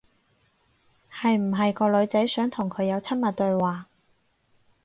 [1.13, 3.85] 係唔係個女仔想同佢有親密對話？